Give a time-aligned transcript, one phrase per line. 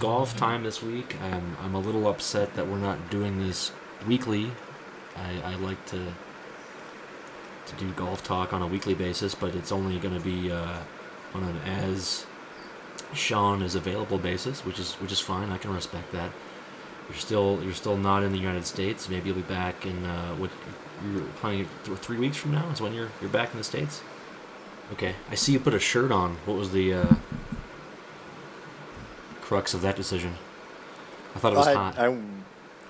[0.00, 1.14] golf time this week.
[1.22, 3.70] I'm, I'm a little upset that we're not doing this
[4.08, 4.50] weekly.
[5.14, 6.12] I, I like to
[7.66, 10.78] to do golf talk on a weekly basis, but it's only going to be uh,
[11.34, 12.26] on an as
[13.14, 15.50] Sean is available basis, which is which is fine.
[15.50, 16.32] I can respect that.
[17.08, 19.08] You're still you're still not in the United States.
[19.08, 20.50] Maybe you'll be back in uh, what
[21.12, 24.02] you're th- three weeks from now is when you're you're back in the states.
[24.92, 26.36] Okay, I see you put a shirt on.
[26.46, 27.14] What was the uh,
[29.50, 30.32] crux of that decision?
[31.34, 31.98] I thought it was I, hot.
[31.98, 32.16] I,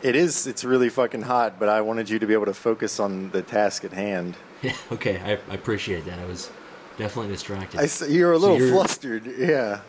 [0.03, 0.47] it is.
[0.47, 3.41] It's really fucking hot, but I wanted you to be able to focus on the
[3.41, 4.37] task at hand.
[4.61, 6.19] Yeah, okay, I, I appreciate that.
[6.19, 6.51] I was
[6.99, 7.81] definitely distracted.
[7.81, 9.25] I you're a So little you're- flustered.
[9.39, 9.81] Yeah.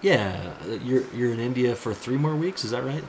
[0.00, 2.64] yeah, you're you're in India for three more weeks.
[2.64, 3.04] Is that right?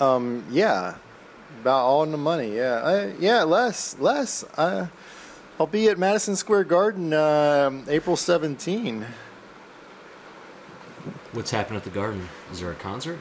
[0.00, 0.44] Um.
[0.50, 0.96] Yeah.
[1.60, 2.56] About all in the money.
[2.56, 2.82] Yeah.
[2.82, 3.44] I, yeah.
[3.44, 3.96] Less.
[4.00, 4.44] Less.
[4.56, 4.88] I,
[5.60, 9.06] I'll be at Madison Square Garden um, April 17.
[11.32, 12.28] What's happening at the Garden?
[12.52, 13.18] Is there a concert?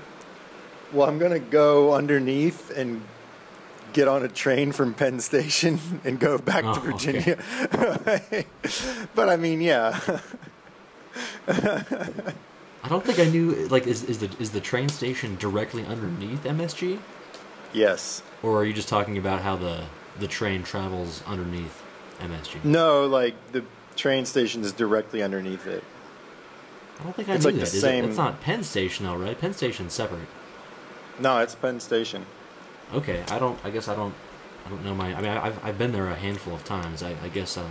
[0.94, 3.02] Well, I'm gonna go underneath and
[3.94, 6.92] get on a train from Penn Station and go back Oh, to okay.
[6.92, 8.46] Virginia.
[9.16, 10.00] but I mean, yeah.
[11.48, 13.68] I don't think I knew.
[13.68, 17.00] Like, is is the is the train station directly underneath MSG,
[17.74, 18.22] yes.
[18.44, 19.84] or are you just talking about how the
[20.20, 21.84] the train travels underneath
[22.20, 22.64] MSG?
[22.64, 25.84] No, like the train station is directly underneath it.
[27.00, 27.78] I don't think I It's knew like the that.
[27.78, 29.40] It- same- It's not Penn Station, though, right?
[29.40, 30.28] Penn Station's separate.
[31.20, 32.26] No, it's Penn Station.
[32.94, 33.60] Okay, I don't.
[33.64, 34.14] I guess I don't.
[34.66, 35.14] I don't know my.
[35.16, 37.04] I mean, I've I've been there a handful of times.
[37.04, 37.58] I, I guess.
[37.58, 37.66] Uh,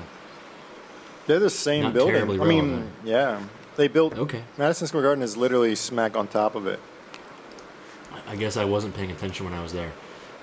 [1.26, 2.40] They're the same building.
[2.40, 3.40] I mean, yeah.
[3.76, 4.42] They built okay.
[4.56, 6.80] Madison Square Garden is literally smack on top of it.
[8.26, 9.92] I guess I wasn't paying attention when I was there.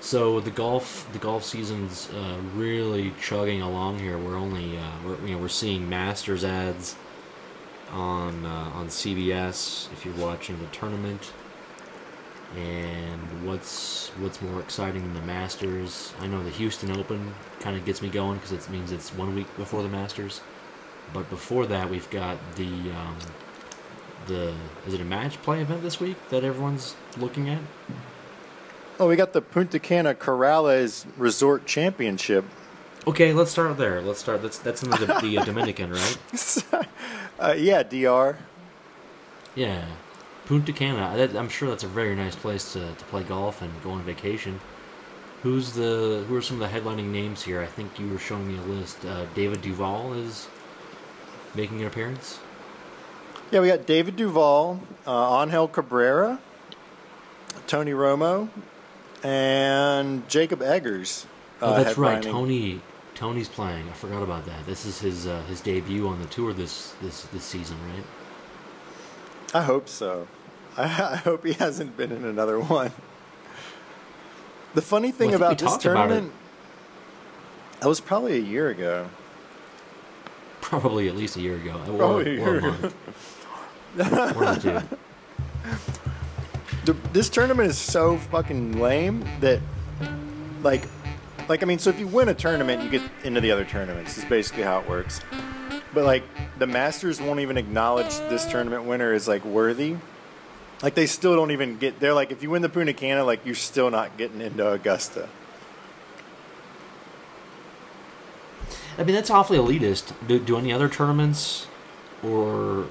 [0.00, 4.18] So the golf, the golf season's uh, really chugging along here.
[4.18, 6.94] We're only, uh, we're, you know, we're seeing Masters ads
[7.94, 11.32] on uh, on CBS if you're watching the tournament.
[12.56, 16.12] And what's what's more exciting than the Masters?
[16.20, 19.34] I know the Houston Open kind of gets me going because it means it's one
[19.34, 20.40] week before the Masters.
[21.12, 23.16] But before that, we've got the um,
[24.26, 24.54] the
[24.86, 27.60] is it a match play event this week that everyone's looking at?
[28.98, 32.44] Oh, we got the Punta Cana Corales Resort Championship.
[33.06, 34.00] Okay, let's start there.
[34.00, 34.42] Let's start.
[34.42, 36.18] That's that's in the, the Dominican, right?
[37.38, 38.36] Uh, yeah, DR.
[39.54, 39.84] Yeah,
[40.46, 41.16] Punta Cana.
[41.16, 44.02] That, I'm sure that's a very nice place to, to play golf and go on
[44.02, 44.60] vacation.
[45.42, 47.60] Who's the who are some of the headlining names here?
[47.60, 49.04] I think you were showing me a list.
[49.04, 50.48] Uh, David Duval is
[51.54, 52.38] making an appearance.
[53.50, 56.40] Yeah, we got David Duval, uh, Angel Cabrera,
[57.66, 58.48] Tony Romo,
[59.22, 61.26] and Jacob Eggers.
[61.60, 62.22] Oh, uh, that's right.
[62.22, 62.80] Tony
[63.14, 63.88] Tony's playing.
[63.88, 64.66] I forgot about that.
[64.66, 68.04] This is his uh, his debut on the tour this this this season, right?
[69.54, 70.26] I hope so.
[70.76, 72.90] I, I hope he hasn't been in another one.
[74.74, 76.32] The funny thing Well, about this about tournament,
[77.80, 79.08] that was probably a year ago.
[80.60, 81.80] Probably at least a year ago.
[81.88, 82.70] Or, Probably a or year a ago.
[82.70, 82.94] month.
[84.36, 84.96] One the two.
[86.84, 89.60] The, this tournament is so fucking lame that,
[90.62, 90.82] like,
[91.48, 94.18] like I mean, so if you win a tournament, you get into the other tournaments.
[94.18, 95.20] Is basically how it works.
[95.92, 96.24] But like,
[96.58, 99.96] the Masters won't even acknowledge this tournament winner as like worthy.
[100.82, 102.00] Like they still don't even get.
[102.00, 105.28] They're like, if you win the Punta Cana, like you're still not getting into Augusta.
[108.96, 110.12] I mean, that's awfully elitist.
[110.26, 111.66] Do, do any other tournaments,
[112.22, 112.86] or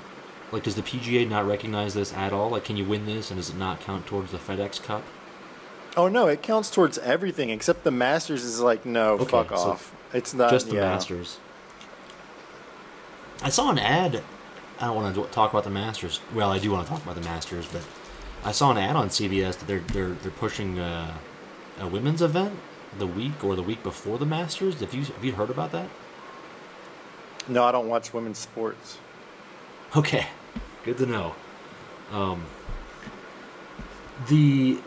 [0.52, 2.50] like, does the PGA not recognize this at all?
[2.50, 5.04] Like, can you win this, and does it not count towards the FedEx Cup?
[5.96, 9.56] Oh no, it counts towards everything except the Masters is like, no, Okay, fuck so
[9.56, 9.96] off.
[10.14, 10.82] It's not Just the yeah.
[10.82, 11.38] Masters.
[13.42, 14.24] I saw an ad.
[14.80, 16.20] I don't want to talk about the Masters.
[16.34, 17.84] Well, I do want to talk about the Masters, but
[18.44, 21.14] I saw an ad on CBS that they're they're they're pushing uh,
[21.80, 22.58] a women's event
[22.98, 24.80] the week or the week before the Masters.
[24.80, 25.90] Have you have you heard about that?
[27.48, 28.98] No, I don't watch women's sports.
[29.96, 30.28] Okay,
[30.86, 31.36] good to know.
[32.12, 32.46] Um,
[34.28, 34.80] the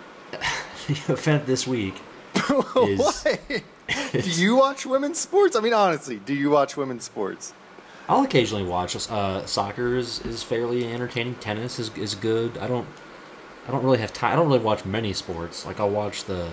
[0.86, 1.94] the event this week
[2.76, 3.24] is
[4.12, 5.56] do you watch women's sports?
[5.56, 7.54] I mean, honestly, do you watch women's sports?
[8.08, 8.94] I'll occasionally watch.
[9.10, 11.34] Uh, soccer is, is fairly entertaining.
[11.36, 12.56] Tennis is, is good.
[12.58, 12.86] I don't
[13.66, 14.32] I don't really have time.
[14.32, 15.66] I don't really watch many sports.
[15.66, 16.48] Like I'll watch the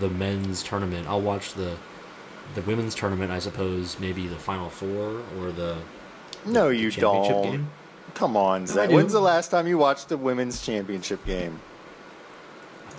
[0.00, 1.08] the men's tournament.
[1.08, 1.76] I'll watch the
[2.54, 3.30] the women's tournament.
[3.32, 5.76] I suppose maybe the final four or the
[6.46, 7.42] No, the you championship don't.
[7.50, 7.70] game.
[8.14, 8.90] Come on, Zach.
[8.90, 11.60] When's the last time you watched the women's championship game?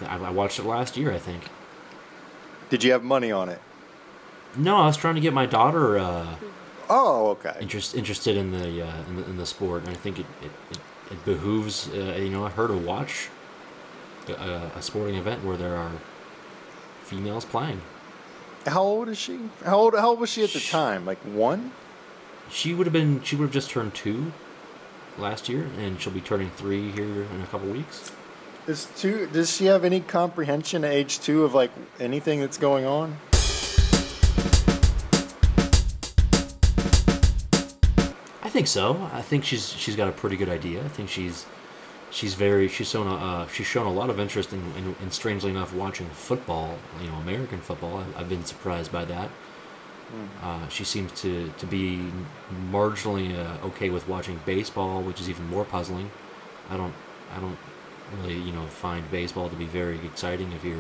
[0.04, 1.12] I, I watched it last year.
[1.12, 1.44] I think.
[2.70, 3.62] Did you have money on it?
[4.56, 6.36] No, I was trying to get my daughter uh,
[6.90, 7.56] Oh, okay.
[7.60, 10.52] interest, interested in the, uh, in the in the sport, and I think it it,
[10.72, 10.78] it,
[11.12, 13.30] it behooves uh, you know her to watch
[14.28, 15.92] a, a sporting event where there are
[17.04, 17.82] females playing.
[18.66, 19.40] How old is she?
[19.66, 19.96] How old?
[19.96, 21.06] How old was she at the Sh- time?
[21.06, 21.72] Like one?
[22.50, 24.32] She would have been she would have just turned two
[25.18, 28.12] last year, and she'll be turning three here in a couple weeks.
[28.66, 29.28] Is two?
[29.28, 33.18] Does she have any comprehension at age two of like anything that's going on?
[38.42, 39.10] I think so.
[39.12, 40.82] I think she's she's got a pretty good idea.
[40.82, 41.46] I think she's
[42.10, 45.12] she's very she's shown a, uh, she's shown a lot of interest in, in, in
[45.12, 46.78] strangely enough watching football.
[47.02, 47.98] You know, American football.
[47.98, 49.30] I, I've been surprised by that.
[50.42, 52.00] Uh, she seems to to be
[52.72, 56.10] marginally uh, okay with watching baseball, which is even more puzzling.
[56.70, 56.94] I don't
[57.36, 57.58] I don't
[58.22, 60.76] really you know find baseball to be very exciting if you're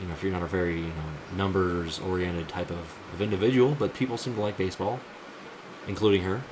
[0.00, 3.76] you know if you're not a very you know numbers oriented type of, of individual.
[3.78, 5.00] But people seem to like baseball
[5.86, 6.42] including her.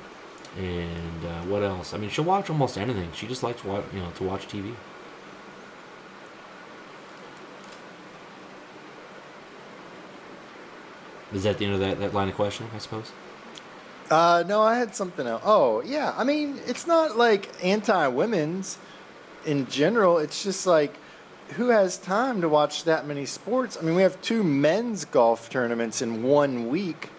[0.57, 1.93] And uh, what else?
[1.93, 3.09] I mean, she'll watch almost anything.
[3.13, 4.73] She just likes you know to watch TV.
[11.33, 12.71] Is that the end of that, that line of questioning?
[12.75, 13.11] I suppose.
[14.11, 15.41] Uh, no, I had something else.
[15.43, 16.13] Oh, yeah.
[16.15, 18.77] I mean, it's not like anti-women's
[19.45, 20.17] in general.
[20.17, 20.95] It's just like
[21.53, 23.77] who has time to watch that many sports?
[23.79, 27.09] I mean, we have two men's golf tournaments in one week.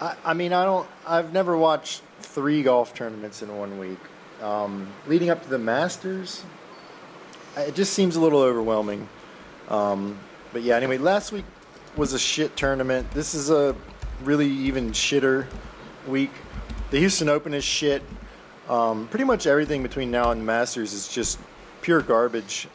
[0.00, 0.88] I, I mean, I don't.
[1.06, 3.98] I've never watched three golf tournaments in one week.
[4.40, 6.44] Um, leading up to the Masters,
[7.56, 9.08] it just seems a little overwhelming.
[9.68, 10.18] Um,
[10.52, 11.44] but yeah, anyway, last week
[11.96, 13.10] was a shit tournament.
[13.12, 13.76] This is a
[14.24, 15.46] really even shitter
[16.06, 16.32] week.
[16.90, 18.02] The Houston Open is shit.
[18.68, 21.38] Um, pretty much everything between now and the Masters is just
[21.80, 22.68] pure garbage.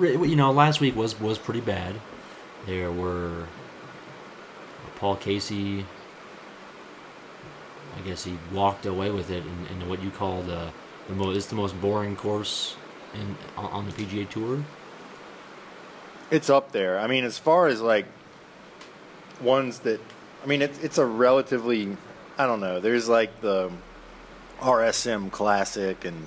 [0.00, 1.94] You know, last week was was pretty bad.
[2.66, 3.46] There were
[4.96, 5.84] Paul Casey.
[7.96, 10.70] I guess he walked away with it in, in what you call uh,
[11.08, 11.36] the most.
[11.36, 12.76] It's the most boring course
[13.14, 14.62] in on on the PGA Tour.
[16.30, 16.98] It's up there.
[16.98, 18.06] I mean, as far as like
[19.40, 20.00] ones that,
[20.42, 21.96] I mean, it's it's a relatively,
[22.36, 22.80] I don't know.
[22.80, 23.70] There's like the
[24.60, 26.26] RSM Classic and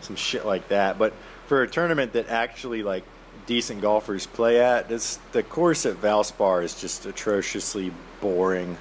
[0.00, 1.14] some shit like that, but
[1.46, 3.04] for a tournament that actually like
[3.46, 8.76] decent golfers play at, this the course at Valspar is just atrociously boring.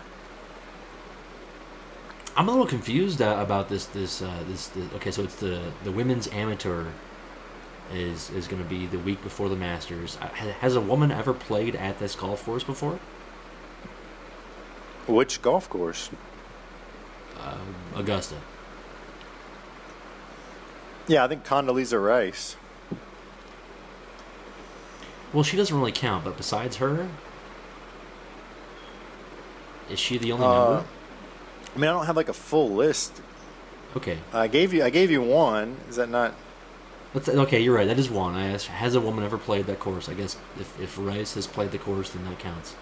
[2.36, 3.86] I'm a little confused uh, about this.
[3.86, 4.68] This, uh, this.
[4.70, 4.92] this.
[4.96, 6.88] Okay, so it's the the women's amateur
[7.94, 10.18] is is going to be the week before the Masters.
[10.22, 13.00] Uh, Has a woman ever played at this golf course before?
[15.08, 16.10] Which golf course?
[17.40, 17.58] Uh,
[17.96, 18.36] Augusta.
[21.08, 22.56] Yeah, I think Condoleezza Rice.
[25.34, 27.10] Well, she doesn't really count, but besides her,
[29.90, 30.86] is she the only Uh, member?
[31.76, 33.22] I mean, I don't have like a full list.
[33.98, 35.78] Okay, I gave you I gave you one.
[35.90, 36.34] Is that not?
[37.14, 37.86] Let's, okay, you're right.
[37.88, 38.34] That is one.
[38.34, 40.10] I asked, has a woman ever played that course?
[40.10, 42.76] I guess if, if Rice has played the course, then that counts.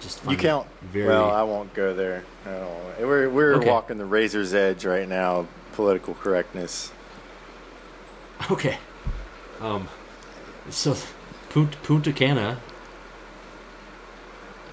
[0.00, 0.66] Just You find it count.
[0.82, 2.24] Very, Well, I won't go there.
[2.46, 3.70] I don't, we're we're Okay.
[3.70, 5.46] walking the razor's edge right now.
[5.74, 6.92] Political correctness.
[8.50, 8.78] Okay.
[9.60, 9.88] Um,
[10.70, 10.96] so
[11.50, 12.58] Punta, Punta Cana,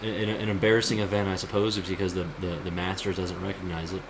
[0.02, 3.94] in, in an embarrassing event, I suppose, is because the, the, the Masters doesn't recognize
[3.94, 4.02] it.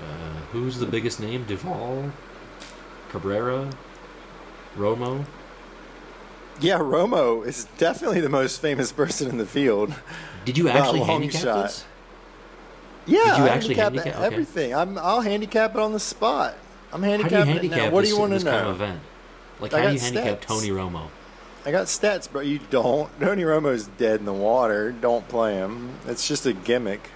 [0.00, 1.44] Uh, who's the biggest name?
[1.44, 2.10] Duval,
[3.10, 3.70] Cabrera,
[4.76, 5.24] Romo.
[6.60, 9.94] Yeah, Romo is definitely the most famous person in the field.
[10.44, 11.62] Did you actually handicap shot.
[11.64, 11.84] this?
[13.06, 14.16] Yeah, Did you I actually handicap handicap?
[14.16, 14.26] Okay.
[14.26, 14.74] everything.
[14.74, 16.56] I'm I'll handicap it on the spot.
[16.92, 17.90] I'm How do you handicapping it now.
[17.90, 18.50] What do you want to know?
[18.50, 19.00] kind of event?
[19.60, 20.46] Like, I how do you handicap stats.
[20.46, 21.08] Tony Romo?
[21.64, 23.10] I got stats, but you don't.
[23.20, 24.92] Tony Romo's dead in the water.
[24.92, 25.90] Don't play him.
[26.06, 27.10] It's just a gimmick.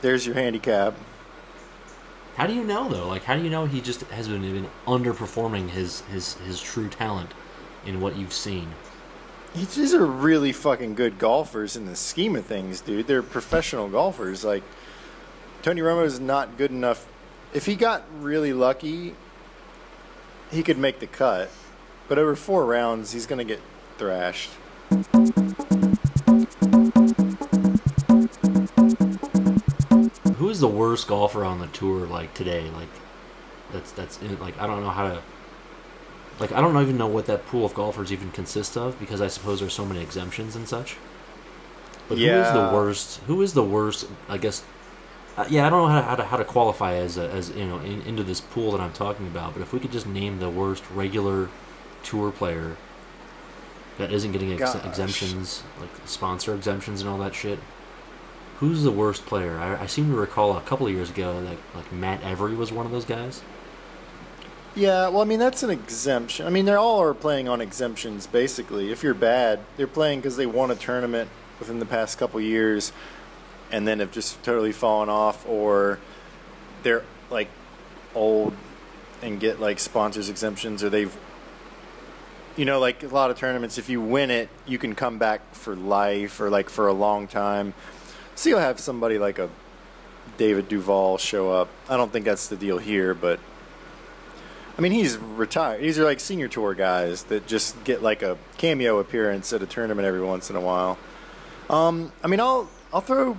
[0.00, 0.94] There's your handicap.
[2.36, 3.08] How do you know though?
[3.08, 6.88] Like, how do you know he just has been even underperforming his his his true
[6.88, 7.30] talent
[7.88, 8.68] in what you've seen?
[9.54, 13.06] These are really fucking good golfers in the scheme of things, dude.
[13.06, 14.44] They're professional golfers.
[14.44, 14.62] Like
[15.62, 17.08] Tony Romo is not good enough.
[17.54, 19.14] If he got really lucky,
[20.50, 21.50] he could make the cut.
[22.08, 23.60] But over four rounds, he's gonna get
[23.96, 24.50] thrashed.
[30.36, 32.70] Who is the worst golfer on the tour like today?
[32.70, 32.88] Like,
[33.72, 35.22] that's that's like I don't know how to.
[36.40, 39.26] Like I don't even know what that pool of golfers even consists of because I
[39.28, 40.96] suppose there's so many exemptions and such.
[42.08, 43.20] But who is the worst?
[43.26, 44.06] Who is the worst?
[44.28, 44.64] I guess.
[45.36, 47.50] Uh, yeah, I don't know how to, how to how to qualify as a, as
[47.50, 49.52] you know in, into this pool that I'm talking about.
[49.54, 51.48] But if we could just name the worst regular
[52.02, 52.76] tour player
[53.98, 57.58] that isn't getting ex- exemptions, like sponsor exemptions and all that shit.
[58.60, 59.58] Who's the worst player?
[59.58, 62.72] I, I seem to recall a couple of years ago that like Matt Every was
[62.72, 63.42] one of those guys.
[64.78, 66.46] Yeah, well, I mean that's an exemption.
[66.46, 68.92] I mean they all are playing on exemptions basically.
[68.92, 72.92] If you're bad, they're playing because they won a tournament within the past couple years,
[73.72, 75.98] and then have just totally fallen off, or
[76.84, 77.48] they're like
[78.14, 78.54] old
[79.20, 81.16] and get like sponsors exemptions, or they've,
[82.56, 83.78] you know, like a lot of tournaments.
[83.78, 87.26] If you win it, you can come back for life or like for a long
[87.26, 87.74] time.
[88.36, 89.50] So you'll have somebody like a
[90.36, 91.68] David Duval show up.
[91.88, 93.40] I don't think that's the deal here, but
[94.78, 95.82] I mean, he's retired.
[95.82, 99.66] These are like senior tour guys that just get like a cameo appearance at a
[99.66, 100.96] tournament every once in a while.
[101.68, 103.36] Um, I mean, I'll I'll throw.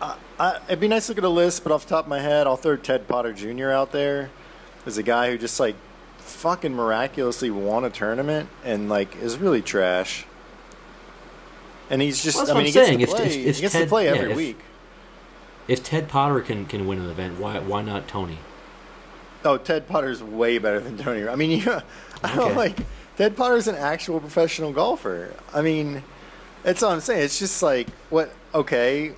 [0.00, 2.08] I, I, it'd be nice to look at a list, but off the top of
[2.08, 3.70] my head, I'll throw Ted Potter Jr.
[3.70, 4.30] out there
[4.86, 5.74] as a guy who just like
[6.18, 10.26] fucking miraculously won a tournament and like is really trash.
[11.90, 12.98] And he's just, Well, I mean, he gets saying.
[12.98, 13.24] to play.
[13.26, 14.58] if- if he gets Ted- to play yeah, every if- week.
[15.68, 18.38] If Ted Potter can can win an event, why why not Tony?
[19.44, 21.26] Oh, Ted Potter's way better than Tony.
[21.28, 21.80] I mean, yeah,
[22.24, 22.56] I don't Okay.
[22.56, 22.78] like
[23.16, 25.32] Ted Potter's an actual professional golfer.
[25.54, 26.02] I mean,
[26.62, 27.22] that's all I'm saying.
[27.24, 28.32] It's just like what?
[28.54, 29.12] Okay,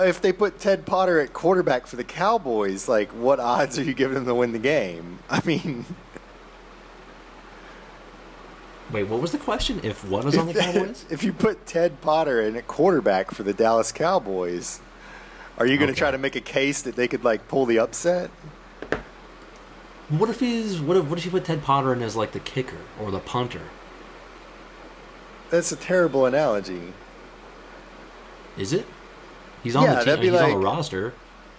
[0.00, 3.94] if they put Ted Potter at quarterback for the Cowboys, like what odds are you
[3.94, 5.18] giving them to win the game?
[5.30, 5.84] I mean,
[8.92, 9.80] Wait, what was the question?
[9.82, 11.06] If what was on the Cowboys?
[11.10, 14.80] if you put Ted Potter in at quarterback for the Dallas Cowboys,
[15.56, 15.98] are you going to Okay.
[15.98, 18.30] try to make a case that they could like pull the upset?
[20.12, 22.40] What if he's what if what if you put Ted Potter in as like the
[22.40, 23.62] kicker or the punter?
[25.48, 26.92] That's a terrible analogy.
[28.58, 28.84] Is it?
[29.62, 30.32] He's on Yeah, the team.
[30.32, 31.14] He's on the roster.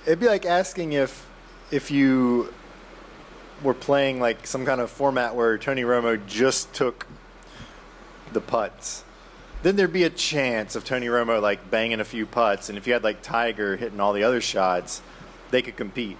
[0.05, 1.27] It'd be like asking if
[1.71, 2.53] if you
[3.63, 7.07] were playing like some kind of format where Tony Romo just took
[8.33, 9.03] the putts.
[9.63, 12.85] Then there'd be a chance of Tony Romo like banging a few putts, and if
[12.85, 15.01] you had like Tiger hitting all the other shots,
[15.49, 16.17] they could compete.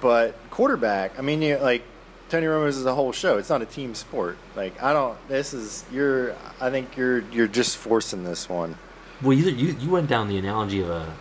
[0.00, 1.82] But quarterback, I mean, you like
[2.28, 3.38] Tony Romo's is a whole show.
[3.38, 4.36] It's not a team sport.
[4.54, 5.16] Like I don't.
[5.28, 6.34] This is you're.
[6.60, 8.76] I think you're you're just forcing this one.
[9.22, 11.14] Well, you you you went down the analogy of a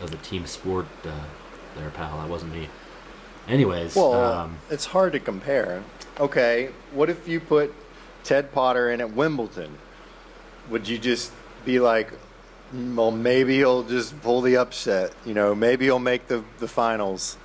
[0.00, 1.10] of a team sport uh,
[1.76, 2.18] there, pal.
[2.18, 2.68] That wasn't me.
[3.48, 5.82] Anyways, Well, um, it's hard to compare.
[6.18, 7.74] Okay, what if you put
[8.22, 9.78] Ted Potter in at Wimbledon?
[10.70, 11.30] Would you just
[11.64, 12.12] be like,
[12.74, 15.12] "Mm, well, maybe he'll just pull the upset?
[15.26, 17.36] You know, maybe he'll make the, the finals.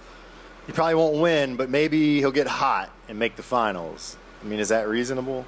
[0.70, 4.18] He probably won't win, but maybe he'll get hot and make the finals.
[4.40, 5.48] I mean, is that reasonable?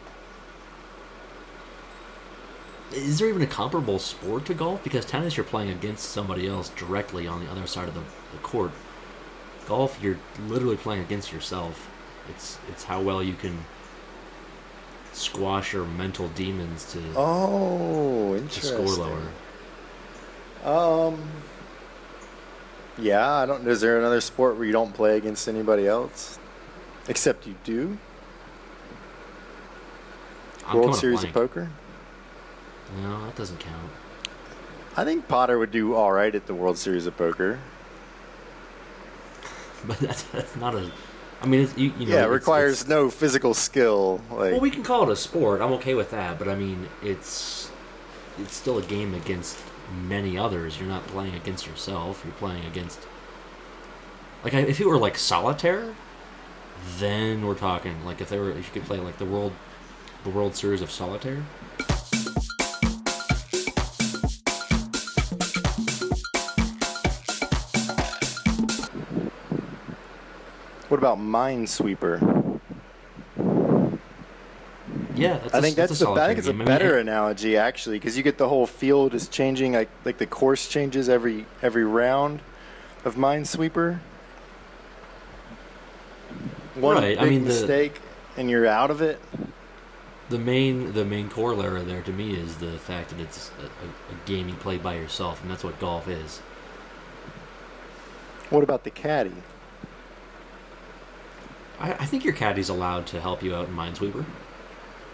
[2.92, 4.84] is there even a comparable sport to golf?
[4.84, 8.02] Because tennis, you're playing against somebody else directly on the other side of the,
[8.32, 8.72] the court.
[9.68, 11.88] Golf, you're literally playing against yourself.
[12.28, 13.60] It's it's how well you can
[15.14, 19.28] squash your mental demons to, Oh, to score lower.
[20.64, 21.22] Um.
[22.98, 23.68] Yeah, I don't.
[23.68, 26.38] Is there another sport where you don't play against anybody else?
[27.08, 27.98] Except you do.
[30.68, 31.70] I'm World Series of Poker.
[33.02, 33.92] No, that doesn't count.
[34.96, 37.60] I think Potter would do all right at the World Series of Poker.
[39.88, 40.92] But that's, that's not a.
[41.42, 44.22] I mean, it's, you, you know, yeah, it requires it's- no physical skill.
[44.30, 45.60] Like, Well, we can call it a sport.
[45.60, 47.72] I'm okay with that, but I mean, it's
[48.38, 49.58] it's still a game against
[49.92, 50.80] many others.
[50.80, 52.22] You're not playing against yourself.
[52.24, 53.00] You're playing against
[54.44, 55.94] like if it were like solitaire,
[56.98, 58.04] then we're talking.
[58.06, 59.54] Like if they were, if you could play like the world,
[60.24, 61.44] the World Series of Solitaire.
[70.90, 72.51] what about Minesweeper?
[75.22, 76.62] Yeah, that's I a- think that's, that's, a a, I solitaire think it's a game.
[76.62, 79.74] I mean, better analogy actually, because you get the whole field is changing.
[79.74, 82.42] Like, like the course changes every every round
[83.06, 84.00] of Minesweeper.
[86.76, 88.00] One Right, I big mean, the- mistake,
[88.38, 89.20] and you're out of it.
[90.30, 93.66] the main the main corollary there to me is the fact that it's a, a,
[93.66, 96.40] a game you play by yourself, and that's what golf is.
[98.50, 99.34] What about the caddy?
[101.80, 104.24] I, I think your caddy's allowed to help you out in Minesweeper.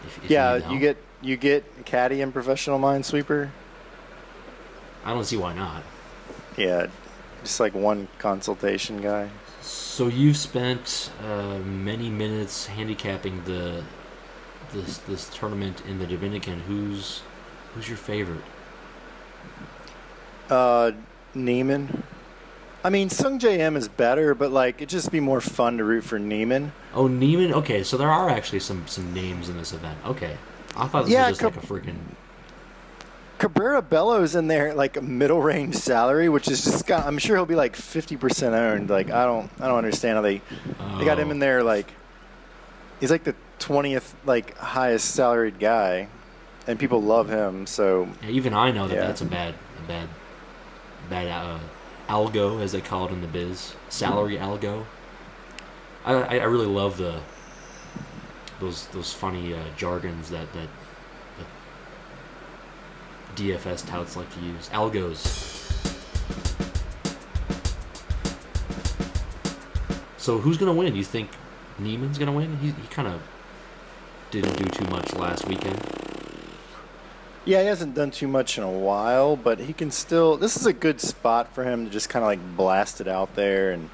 [0.08, 3.50] If, if yeah, need you get you get caddy and professional Minesweeper.
[5.04, 5.84] I don't see why not.
[6.56, 6.88] Yeah,
[7.44, 9.30] just like one consultation guy.
[9.62, 13.84] So you've spent uh, many minutes handicapping the
[14.72, 16.62] this this tournament in the Dominican.
[16.62, 17.22] Who's
[17.74, 18.44] who's your favorite?
[20.50, 20.92] Uh,
[21.34, 22.04] Niemann.
[22.84, 26.04] I mean, Sungjae Im is better, but like it'd just be more fun to root
[26.04, 26.72] for Niemann.
[26.94, 27.54] Oh, Niemann.
[27.54, 29.98] Okay, so there are actually some some names in this event.
[30.06, 30.38] Okay,
[30.76, 31.98] I thought this Yeah, was just like a freaking.
[33.40, 37.36] Cabrera Bello's in there like a middle range salary, which is just got, I'm sure
[37.36, 38.90] he'll be like 50% owned.
[38.90, 40.42] Like I don't I don't understand how they
[40.98, 41.32] they got him Oh.
[41.32, 41.92] in there like
[43.00, 46.08] he's like the 20th like highest salaried guy
[46.66, 47.68] and people love him.
[47.68, 49.06] So Yeah, even I know that Yeah.
[49.08, 49.54] that's a bad,
[49.84, 50.10] a bad,
[51.10, 51.60] bad uh,
[52.08, 54.86] algo as they call it in the biz, salary algo.
[56.06, 57.22] I, I really love the
[58.60, 60.70] those those funny uh, jargons that that,
[61.38, 61.48] that
[63.36, 64.70] DFS touts like to use.
[64.70, 65.66] Algos.
[70.18, 70.96] So who's gonna win?
[70.96, 71.30] You think
[71.80, 72.58] Niemann's gonna win?
[72.58, 73.22] He he kind of
[74.32, 75.97] didn't do too much last weekend.
[77.48, 80.36] Yeah, he hasn't done too much in a while, but he can still.
[80.36, 83.36] This is a good spot for him to just kind of like blast it out
[83.36, 83.90] there, and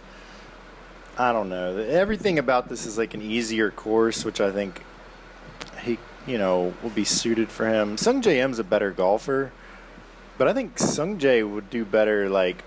[1.19, 1.77] I don't know.
[1.77, 4.81] Everything about this is like an easier course, which I think
[5.83, 7.95] he, you know, will be suited for him.
[7.95, 9.51] Sungjae Im's a better golfer,
[10.39, 12.29] but I think Sungjae would do better.
[12.29, 12.63] Like,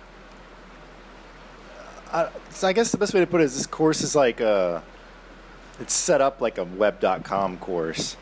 [2.13, 4.41] I, so I guess the best way to put it is this course is like
[4.41, 4.85] a.
[5.81, 8.17] It's set up like a web.com course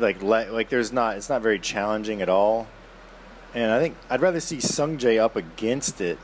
[0.00, 2.66] like le- like there's not it's not very challenging at all.
[3.52, 6.18] And i think i'd rather see Sungjae up against it.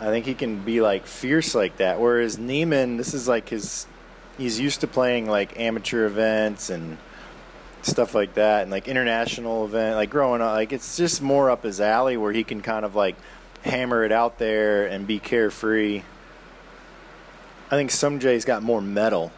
[0.00, 2.00] I think he can be like fierce like that.
[2.00, 3.86] Whereas Niemann this is like his
[4.36, 6.98] he's used to playing like amateur events and
[7.82, 11.62] stuff like that and like international event like growing up like it's just more up
[11.62, 13.16] his alley where he can kind of like
[13.62, 16.02] hammer it out there and be carefree.
[17.70, 19.32] I think Sungjae's got more mettle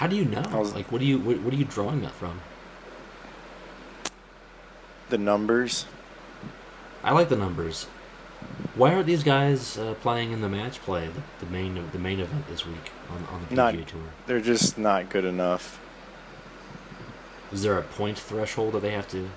[0.00, 0.40] How do you know?
[0.54, 2.40] Was- like, what do you what, what are you drawing that from?
[5.10, 5.86] the numbers
[7.02, 7.84] I like the numbers.
[8.76, 12.20] Why aren't these guys uh, playing in the match play, the, the main the main
[12.20, 14.00] event this week on, on the PGA Not- Tour?
[14.26, 15.78] they're just not good enough
[17.52, 19.28] Is there a point threshold that they have to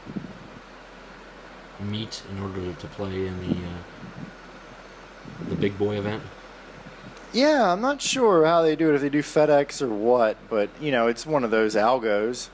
[1.79, 6.23] meet in order to, to play in the uh, the big boy event?
[7.33, 10.69] Yeah, I'm not sure how they do it, if they do FedEx or what, but
[10.79, 12.49] you know, it's one of those algos.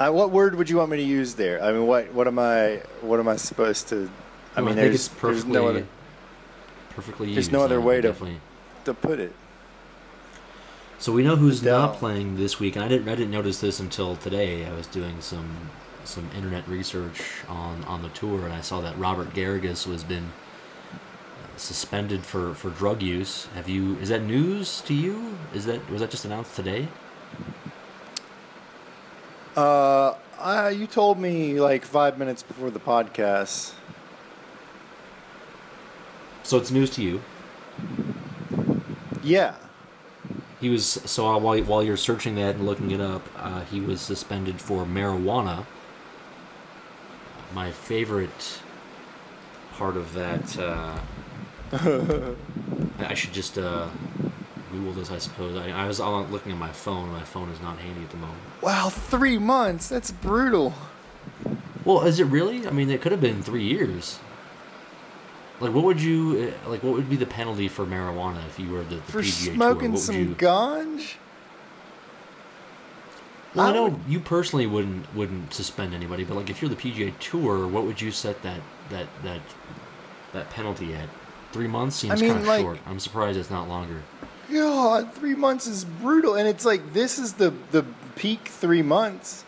[0.00, 1.62] I, what word would you want me to use there?
[1.62, 4.10] I mean, what what am I what am I supposed to?
[4.56, 5.86] I No, mean, think there's, it's perfectly there's no other
[6.90, 7.52] perfectly there's used.
[7.52, 8.40] no other way to- definitely.
[8.84, 9.32] to put it.
[10.98, 11.78] So we know who's Adele.
[11.78, 14.66] not playing this week, and I didn't I didn't notice this until today.
[14.66, 15.70] I was doing some
[16.04, 20.24] some internet research on on the tour, and I saw that Robert Garrigus was been
[20.24, 20.43] uh,
[21.56, 23.46] suspended for for drug use.
[23.54, 23.96] Have you?
[23.98, 25.38] Is that news to you?
[25.52, 26.88] Is that was that just announced today?
[29.56, 33.74] Uh, I, you told me like five minutes before the podcast.
[36.42, 37.24] So it's news to you.
[39.22, 39.56] Yeah,
[40.60, 44.00] He was so while while you're searching that and looking it up, uh, he was
[44.00, 45.66] suspended for marijuana.
[47.50, 48.60] My favorite
[49.72, 50.58] part of that.
[50.58, 51.00] Uh,
[52.98, 53.88] I should just uh,
[54.70, 55.56] Google this, I suppose.
[55.56, 57.08] I, I was on looking at my phone.
[57.10, 58.38] My phone is not handy at the moment.
[58.62, 59.88] wow, three months.
[59.88, 60.74] That's brutal.
[61.84, 62.66] Well, is it really?
[62.66, 64.18] I mean, it could have been three years.
[65.60, 66.82] Like, what would you uh, like?
[66.82, 69.54] What would be the penalty for marijuana if you were the, the For PGA Tour?
[69.54, 71.14] smoking would some you- ganj.
[73.54, 76.68] Well, I I know would- you personally wouldn't wouldn't suspend anybody, but like if you're
[76.68, 79.40] the PGA Tour, what would you set that that that
[80.32, 81.08] that penalty at?
[81.54, 82.78] Three months seems mean, kind of like- short.
[82.84, 84.02] I'm surprised it's not longer.
[84.52, 87.84] God, three months is brutal, and it's like this is the the
[88.16, 89.44] peak three months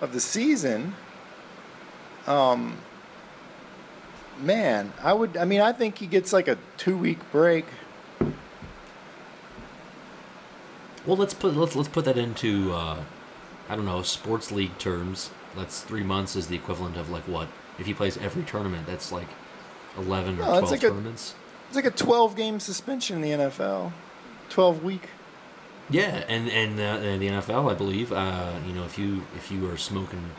[0.00, 0.94] of the season.
[2.28, 2.76] Um,
[4.40, 5.36] man, I would.
[5.36, 7.66] I mean, I think he gets like a two week break.
[11.04, 13.02] Well, let's put let's let's put that into uh,
[13.68, 15.30] I don't know sports league terms.
[15.56, 17.48] That's three months is the equivalent of like what
[17.80, 18.86] if he plays every tournament?
[18.86, 19.28] That's like
[19.98, 21.34] eleven or No, it's twelve like a- tournaments.
[21.68, 23.92] It's like a twelve game suspension in the NFL,
[24.48, 25.08] twelve week.
[25.90, 29.68] Yeah, and and uh, the NFL, I believe, uh, you know, if you if you
[29.70, 30.30] are smoking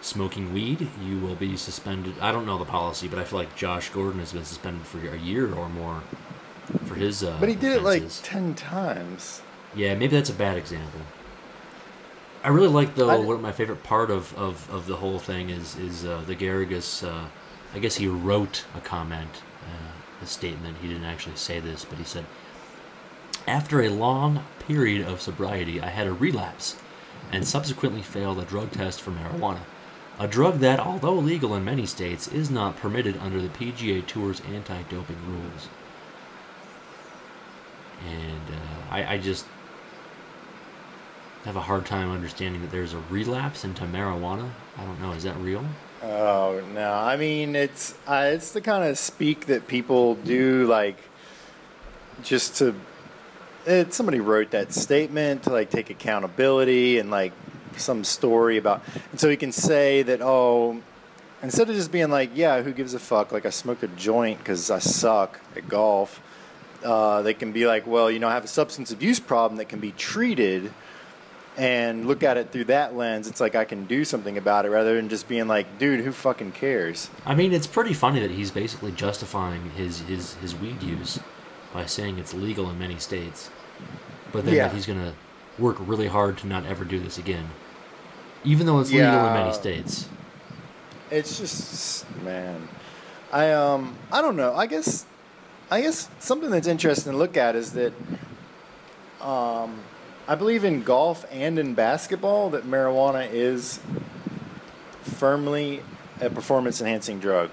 [0.00, 2.14] smoking weed, you will be suspended.
[2.20, 4.98] I don't know the policy, but I feel like Josh Gordon has been suspended for
[4.98, 6.02] a year or more
[6.86, 7.22] for his.
[7.24, 9.42] Uh, But he did it like ten times.
[9.74, 11.00] Yeah, maybe that's a bad example.
[12.42, 13.08] I really like though.
[13.10, 16.36] I- what my favorite part of, of, of the whole thing is is uh, the
[16.36, 17.02] Garrigus.
[17.06, 17.26] Uh,
[17.74, 20.78] I guess he wrote a comment, uh, a statement.
[20.80, 22.24] He didn't actually say this, but he said,
[23.48, 26.76] "After a long period of sobriety, I had a relapse,
[27.32, 29.60] and subsequently failed a drug test for marijuana.
[30.16, 34.40] a drug that, although legal in many states, is not permitted under the PGA Tour's
[34.42, 35.68] anti-doping rules.
[38.06, 39.44] And uh, I, I just
[41.44, 44.50] have a hard time understanding that there's a relapse into marijuana.
[44.78, 45.12] I don't know.
[45.12, 45.64] Is that real?
[46.06, 46.92] Oh no!
[46.92, 50.98] I mean, it's uh, it's the kind of speak that people do, like
[52.22, 52.74] just to.
[53.64, 57.32] It, somebody wrote that statement to like take accountability and like
[57.78, 60.82] some story about, and so he can say that oh,
[61.42, 63.32] instead of just being like yeah, who gives a fuck?
[63.32, 66.20] Like I smoke a joint because I suck at golf.
[66.84, 69.70] Uh, they can be like, well, you know, I have a substance abuse problem that
[69.70, 70.70] can be treated
[71.56, 74.70] and look at it through that lens, it's like I can do something about it
[74.70, 77.10] rather than just being like, dude, who fucking cares?
[77.24, 81.20] I mean, it's pretty funny that he's basically justifying his his, his weed use
[81.72, 83.50] by saying it's legal in many states,
[84.32, 84.66] but then Yeah.
[84.68, 85.14] that he's gonna
[85.58, 87.48] work really hard to not ever do this again,
[88.44, 90.08] even though it's legal in many states.
[91.10, 92.68] It's just man.
[93.32, 94.54] I um I don't know.
[94.54, 95.06] I guess
[95.70, 97.92] I guess something that's interesting to look at is that
[99.20, 99.78] um
[100.26, 103.78] I believe in golf and in basketball that marijuana is
[105.02, 105.82] firmly
[106.20, 107.50] a performance enhancing drug.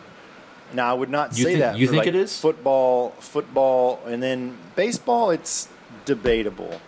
[0.74, 2.40] Now I would not You say think- that you for, think like, it is?
[2.40, 5.32] football, football, and then baseball.
[5.32, 5.68] It's
[6.06, 6.80] debatable,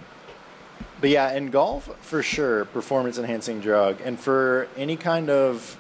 [1.02, 5.76] but yeah, in golf for sure, performance enhancing drug, and for any kind of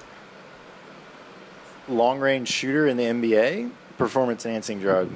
[1.87, 5.09] long range shooter in the NBA, performance enhancing drug,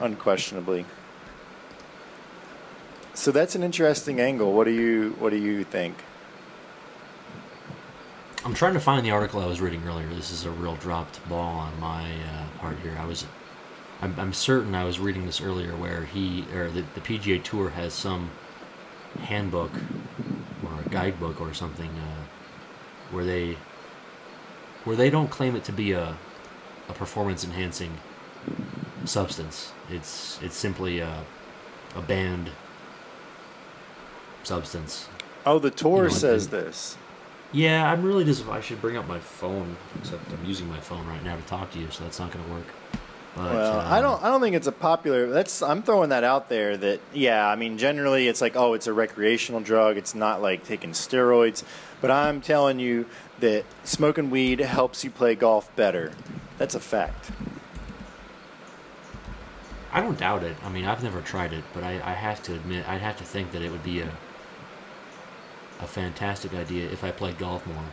[0.00, 0.86] unquestionably.
[3.14, 4.52] So that's an interesting angle.
[4.52, 5.96] What do you What do you think?
[8.44, 10.08] I'm trying to find the article I was reading earlier.
[10.08, 12.96] This is a real dropped ball on my uh, part here.
[12.98, 13.24] I was,
[14.00, 17.70] I'm, I'm certain I was reading this earlier where he or the, the PGA Tour
[17.70, 18.30] has some
[19.20, 19.70] handbook
[20.64, 22.24] or a guidebook or something uh,
[23.12, 23.56] where they
[24.84, 26.16] where they don't claim it to be a
[26.88, 27.98] a performance enhancing
[29.04, 29.72] substance.
[29.88, 31.24] It's it's simply a
[31.94, 32.50] a banned
[34.44, 35.08] substance.
[35.44, 36.96] Oh, the tour You know, says and- this.
[37.54, 38.48] Yeah, I'm really just.
[38.48, 41.70] I should bring up my phone, except I'm using my phone right now to talk
[41.72, 42.64] to you, so that's not going to work.
[43.36, 44.22] But, Well, uh, I don't.
[44.22, 45.28] I don't think it's a popular.
[45.28, 45.60] That's.
[45.60, 46.78] I'm throwing that out there.
[46.78, 47.46] That yeah.
[47.46, 49.98] I mean, generally, it's like, oh, it's a recreational drug.
[49.98, 51.62] It's not like taking steroids.
[52.00, 53.04] But I'm telling you
[53.40, 56.12] that smoking weed helps you play golf better.
[56.56, 57.32] That's a fact.
[59.92, 60.56] I don't doubt it.
[60.64, 63.24] I mean, I've never tried it, but I, I have to admit, I'd have to
[63.24, 64.10] think that it would be a
[65.82, 67.84] a fantastic idea if I played golf more.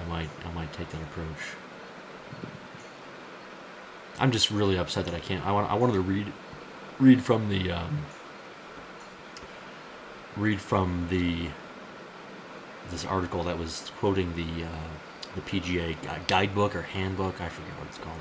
[0.00, 1.54] I might I might take that approach.
[4.18, 5.44] I'm just really upset that I can't.
[5.46, 6.32] I want I wanted to read
[6.98, 8.04] read from the um,
[10.36, 11.48] read from the
[12.90, 14.88] this article that was quoting the uh,
[15.34, 15.96] the PGA
[16.26, 17.40] guidebook or handbook.
[17.40, 18.20] I forget what it's called,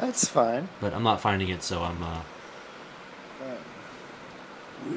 [0.00, 0.68] That's fine.
[0.80, 2.02] but I'm not finding it, so I'm.
[2.02, 2.22] Uh,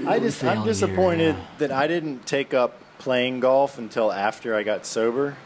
[0.07, 0.43] I just.
[0.43, 1.45] I'm here, disappointed yeah.
[1.59, 5.37] that I didn't take up playing golf until after I got sober,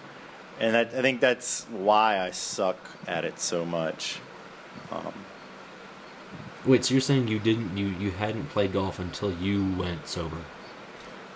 [0.59, 4.19] and that, I think that's why I suck at it so much.
[4.91, 5.13] Um,
[6.65, 10.37] Wait, so you're saying you didn't you you hadn't played golf until you went sober?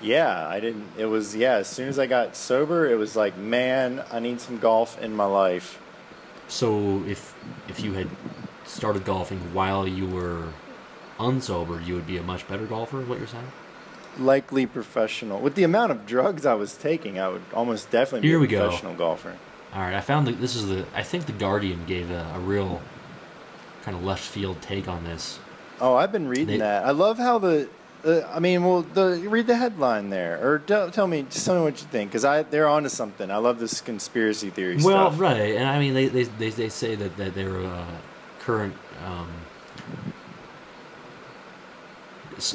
[0.01, 0.91] Yeah, I didn't.
[0.97, 1.55] It was yeah.
[1.55, 5.15] As soon as I got sober, it was like, man, I need some golf in
[5.15, 5.79] my life.
[6.49, 7.33] So if
[7.69, 8.09] if you had
[8.65, 10.49] started golfing while you were
[11.17, 13.01] unsober, you would be a much better golfer.
[13.01, 13.51] is What you're saying?
[14.19, 15.39] Likely professional.
[15.39, 18.55] With the amount of drugs I was taking, I would almost definitely Here be we
[18.55, 18.65] a go.
[18.67, 19.35] professional golfer.
[19.73, 20.85] All right, I found that this is the.
[20.93, 22.79] I think the Guardian gave a, a real
[23.83, 25.39] kind of left field take on this.
[25.81, 26.85] Oh, I've been reading They- that.
[26.85, 27.67] I love how the.
[28.05, 31.55] Uh, I mean, well, the read the headline there, or tell, tell me, just tell
[31.55, 33.31] me what you think, because I they're onto something.
[33.31, 34.91] I love this conspiracy theory stuff.
[34.93, 35.21] Well, stuff.
[35.21, 37.85] right, and I mean they they, they, they say that that their uh,
[38.41, 39.29] current um,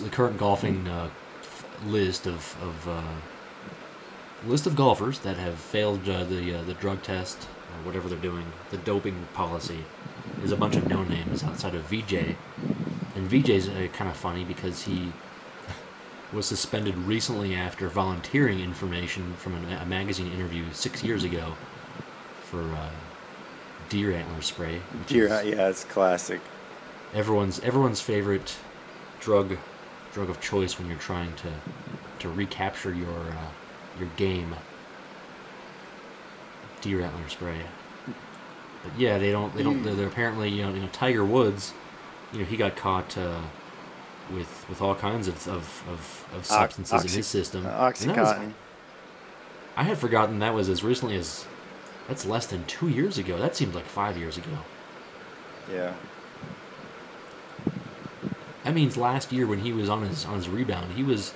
[0.02, 1.08] the current golfing uh,
[1.86, 3.02] list of of uh,
[4.46, 7.46] list of golfers that have failed uh, the uh, the drug test
[7.78, 9.84] or whatever they're doing, the doping policy,
[10.42, 12.36] is a bunch of no names outside of VJ,
[13.14, 15.12] and VJ's uh, kind of funny because he
[16.32, 21.54] was suspended recently after volunteering information from a, a magazine interview six years ago
[22.42, 22.90] for uh,
[23.88, 24.80] deer antler spray.
[25.10, 26.40] is yeah, it's classic.
[27.14, 28.56] everyone's everyone's favorite
[29.20, 29.56] drug
[30.18, 31.48] drug of choice when you're trying to
[32.18, 33.50] to recapture your uh,
[34.00, 34.52] your game.
[36.80, 37.60] Deer antler spray.
[38.82, 39.54] But yeah, they don't.
[39.54, 39.82] They don't.
[39.84, 41.72] They're, they're apparently, you know, you know, Tiger Woods.
[42.32, 43.40] You know, he got caught uh,
[44.32, 47.66] with with all kinds of of, of, of substances in his system.
[47.66, 47.70] Uh,
[48.08, 48.30] that was-
[49.76, 51.46] I had forgotten that was as recently as
[52.08, 53.38] That's less than two years ago.
[53.38, 54.50] That seems like five years ago.
[55.72, 55.94] Yeah.
[58.68, 61.32] That means last year when he was on his on his rebound, he was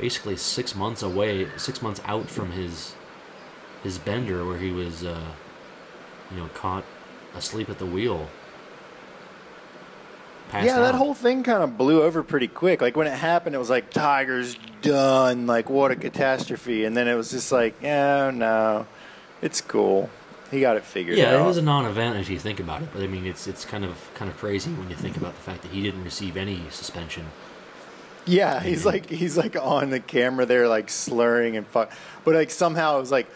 [0.00, 2.96] basically six months away, six months out from his
[3.84, 5.30] his bender, where he was, uh,
[6.32, 6.82] you know, caught
[7.36, 8.28] asleep at the wheel.
[10.52, 12.82] Yeah, that whole thing kind of blew over pretty quick.
[12.82, 15.46] Like when it happened, it was like Tiger's done.
[15.46, 16.84] Like what a catastrophe.
[16.84, 18.88] And then it was just like, oh no,
[19.40, 20.10] it's cool.
[20.54, 21.22] He got it figured out.
[21.22, 21.40] Yeah, out.
[21.42, 22.88] it was a non-event if you think about it.
[22.92, 25.40] But I mean, it's it's kind of kind of crazy when you think about the
[25.40, 27.26] fact that he didn't receive any suspension.
[28.26, 31.92] Yeah, he's like he's like on the camera there, like slurring and fuck.
[32.24, 33.26] But like somehow it was like,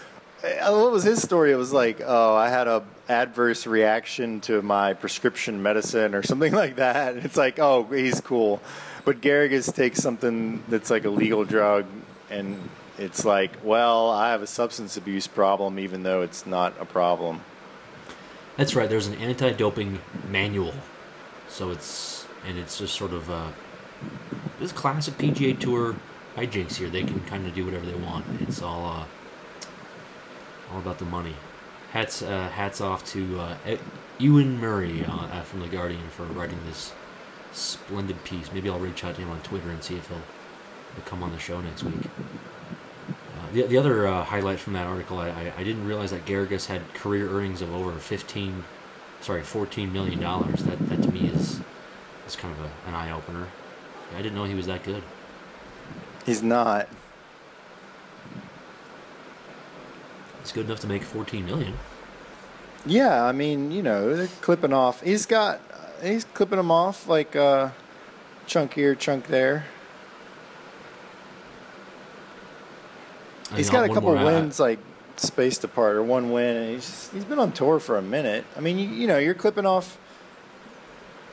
[0.42, 1.52] uh, what was his story?
[1.52, 6.52] It was like, oh, I had a adverse reaction to my prescription medicine or something
[6.64, 7.14] like that.
[7.14, 8.60] And It's like, oh, he's cool.
[9.04, 11.86] But Garrigus takes something that's like a legal drug,
[12.30, 12.58] and
[12.98, 17.42] it's like, well, I have a substance abuse problem, even though it's not a problem.
[18.56, 18.88] That's right.
[18.88, 20.74] There's an anti-doping manual,
[21.48, 23.50] so it's and it's just sort of uh,
[24.58, 25.94] this classic PGA Tour
[26.36, 26.90] hijinks here.
[26.90, 28.24] They can kind of do whatever they want.
[28.40, 29.04] It's all uh,
[30.72, 31.36] all about the money.
[31.92, 33.56] Hats uh, hats off to uh,
[34.18, 36.92] Ewan Murray uh, uh, from the Guardian for writing this
[37.52, 38.52] splendid piece.
[38.52, 40.22] Maybe I'll reach out to him on Twitter and see if he'll
[41.04, 41.94] come on the show next week.
[43.52, 46.66] The, the other uh, highlight from that article, I, I, I didn't realize that Garrigus
[46.66, 48.64] had career earnings of over 15,
[49.20, 50.62] sorry, 14 million dollars.
[50.64, 51.60] That that to me is
[52.26, 53.48] is kind of a, an eye opener.
[54.16, 55.02] I didn't know he was that good.
[56.26, 56.88] He's not.
[60.42, 61.74] He's good enough to make 14 million.
[62.86, 65.02] Yeah, I mean, you know, they're clipping off.
[65.02, 65.60] He's got,
[66.02, 67.70] he's clipping them off like uh,
[68.46, 69.66] chunk here, chunk there.
[73.56, 74.78] He's got a couple wins like
[75.16, 78.44] spaced apart, or one win, and he's just, he's been on tour for a minute.
[78.56, 79.98] I mean, you, you know, you're clipping off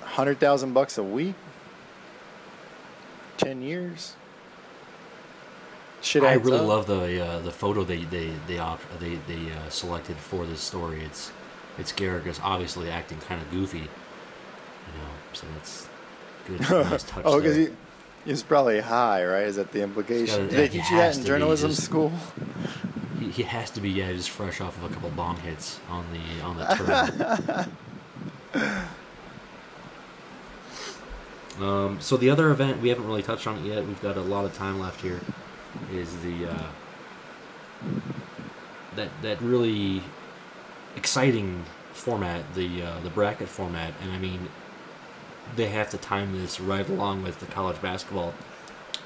[0.01, 1.35] hundred thousand bucks a week,
[3.37, 4.15] ten years.
[6.01, 6.65] Shit, I really up.
[6.65, 8.61] love the uh, the photo they they they
[8.99, 11.03] they, they uh, selected for this story.
[11.03, 11.31] It's
[11.77, 15.09] it's Garrigus obviously acting kind of goofy, you know.
[15.33, 15.87] So that's
[16.47, 16.61] good.
[16.89, 17.69] nice touch oh, because
[18.25, 18.27] there.
[18.27, 19.43] he, he was probably high, right?
[19.43, 20.47] Is that the implication?
[20.47, 22.11] gotta- Did they he teach you that in journalism just- school?
[23.19, 26.05] He, he has to be yeah, just fresh off of a couple bong hits on
[26.11, 26.65] the on the
[31.55, 31.61] turn.
[31.61, 33.85] um, so the other event we haven't really touched on it yet.
[33.85, 35.21] We've got a lot of time left here.
[35.93, 36.67] Is the uh,
[38.95, 40.01] that that really
[40.95, 44.47] exciting format, the uh, the bracket format, and I mean
[45.55, 48.33] they have to time this right along with the college basketball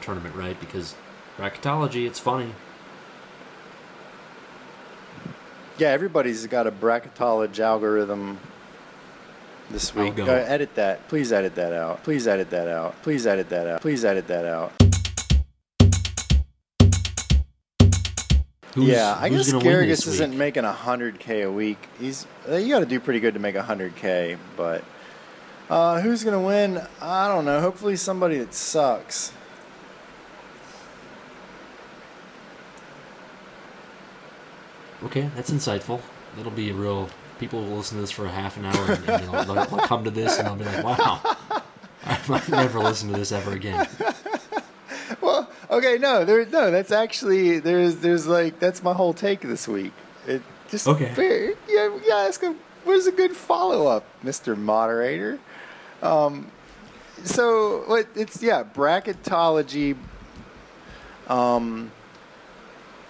[0.02, 0.60] tournament, right?
[0.60, 0.95] Because
[1.38, 2.54] bracketology, it's funny.
[5.78, 8.39] Yeah, everybody's got a bracketology algorithm
[9.69, 10.15] this week.
[10.15, 10.28] Algo.
[10.28, 11.08] Uh, edit that.
[11.08, 12.04] Please edit that out.
[12.04, 13.02] Please edit that out.
[13.02, 13.82] Please edit that out.
[13.82, 14.73] Please edit that out.
[18.75, 21.80] Who's, yeah, I guess Garrigus isn't making hundred k a week.
[21.99, 24.84] He's uh, you got to do pretty good to make hundred k, but
[25.69, 26.82] uh, who's gonna win?
[27.01, 27.60] I don't know.
[27.62, 29.32] Hopefully somebody that sucks.
[35.03, 36.01] Okay, that's insightful.
[36.36, 37.10] That'll be a real.
[37.39, 39.79] People will listen to this for a half an hour and, and they'll, they'll, they'll
[39.88, 41.21] come to this and they'll be like, "Wow,
[42.03, 43.88] I might never listen to this ever again."
[45.21, 46.69] Well, okay, no, there, no.
[46.71, 49.91] That's actually there's there's like that's my whole take this week.
[50.27, 51.12] It just Okay.
[51.15, 52.15] fair- Yeah, yeah.
[52.27, 52.55] Ask him.
[52.89, 55.38] Where's a good follow up, Mister Moderator?
[56.02, 56.49] Um,
[57.23, 58.04] so?
[58.15, 59.95] It's yeah, bracketology.
[61.28, 61.91] Um,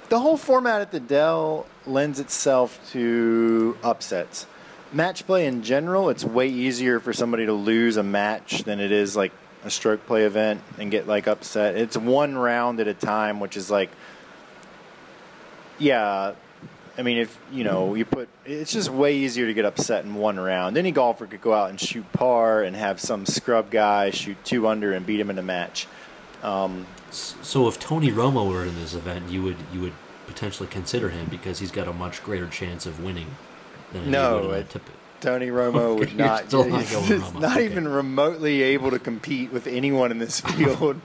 [0.10, 4.48] the whole format at the Dell lends itself to upsets.
[4.92, 8.92] Match play in general, it's way easier for somebody to lose a match than it
[8.92, 9.32] is like
[9.64, 11.78] a stroke play event and get like upset.
[11.78, 13.92] It's one round at a time, which is like,
[15.78, 16.34] yeah.
[17.00, 20.16] I mean, if you know, you put it's just way easier to get upset in
[20.16, 20.78] one round.
[20.78, 24.68] Any golfer could go out and shoot par and have some scrub guy shoot two
[24.68, 25.88] under and beat him in a match.
[26.44, 29.94] Um, So if Tony Romo were in this event, you would you would
[30.28, 33.28] potentially consider him because he's got a much greater chance of winning
[33.94, 34.76] than No, it-
[35.22, 36.48] Tony Romo would not.
[36.48, 37.66] still not he's going Romo, not okay.
[37.66, 41.00] even remotely able to compete with anyone in this field.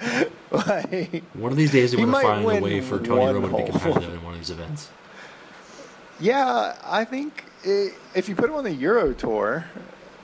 [0.50, 3.50] like, One of these days, He we're going to find a way for Tony Romo
[3.50, 4.90] to be competitive in one of these events.
[6.20, 9.66] Yeah, I think i if you put him on the Euro Tour,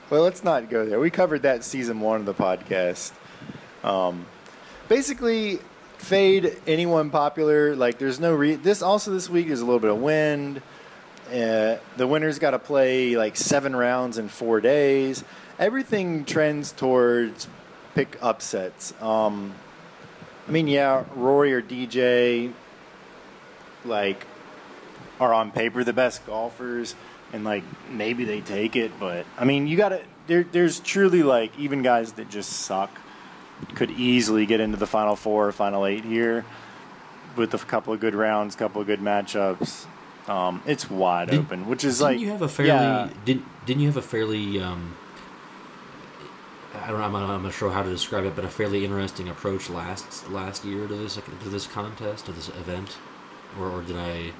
[0.09, 0.99] well, let's not go there.
[0.99, 3.11] We covered that season one of the podcast.
[3.83, 4.25] Um,
[4.87, 5.59] basically,
[5.97, 7.75] fade anyone popular.
[7.75, 8.81] Like, there's no re- this.
[8.81, 10.61] Also, this week is a little bit of wind.
[11.29, 15.23] Uh, the winner's got to play like seven rounds in four days.
[15.59, 17.47] Everything trends towards
[17.95, 18.93] pick upsets.
[19.01, 19.53] Um,
[20.47, 22.53] I mean, yeah, Rory or DJ,
[23.83, 24.25] like,
[25.19, 26.95] are on paper the best golfers,
[27.33, 30.01] and like maybe they take it, but I mean, you got to.
[30.27, 32.91] There, there's truly like even guys that just suck
[33.75, 36.45] could easily get into the final four or final eight here
[37.35, 39.85] with a couple of good rounds, couple of good matchups.
[40.27, 43.45] Um, it's wide Did- open, which is Didn't like you have a fairly yeah, didn't
[43.65, 44.97] didn't you have a fairly um,
[46.75, 48.83] I don't know I'm not, I'm not sure how to describe it, but a fairly
[48.83, 52.97] interesting approach last last year to this to this contest to this event,
[53.57, 54.31] or, or did I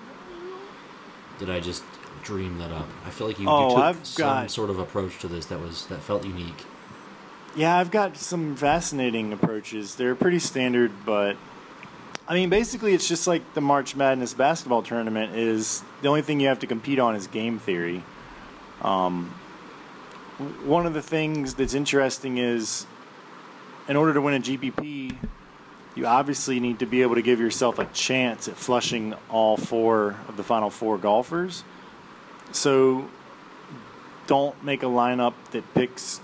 [1.39, 1.83] did I just
[2.23, 2.87] dream that up?
[3.05, 5.45] I feel like you, Oh, you took I've some got- sort of approach to this
[5.47, 6.65] that was that felt unique.
[7.55, 9.95] Yeah, I've got some fascinating approaches.
[9.95, 11.37] They're pretty standard, but
[12.27, 15.35] I mean, basically, it's just like the March Madness basketball tournament.
[15.35, 18.03] Is the only thing you have to compete on is game theory.
[18.81, 19.33] Um,
[20.65, 22.85] one of the things that's interesting is,
[23.87, 25.15] in order to win a GPP,
[25.97, 30.15] you obviously need to be able to give yourself a chance at flushing all four
[30.29, 31.63] of the final four golfers.
[32.51, 33.09] So,
[34.27, 36.21] don't make a lineup that picks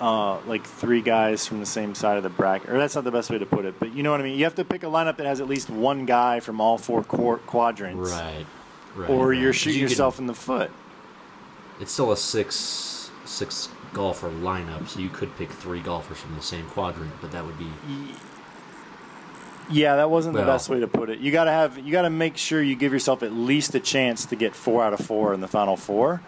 [0.00, 2.70] uh, like three guys from the same side of the bracket.
[2.70, 4.36] Or that's not the best way to put it, but you know what I mean.
[4.38, 7.02] You have to pick a lineup that has at least one guy from all four
[7.04, 8.46] quar- quadrants, Right.
[8.96, 9.10] Right.
[9.10, 9.38] or right.
[9.38, 10.70] you're shooting you can- yourself in the foot.
[11.80, 16.42] it's still a six six golfer lineup, so you could pick three golfers from the
[16.42, 17.68] same quadrant, but that would be
[19.70, 21.18] Yeah, that wasn't the best way to put it.
[21.18, 23.80] You got to have you got to make sure you give yourself at least a
[23.80, 26.20] chance to get 4 out of 4 in the final 4.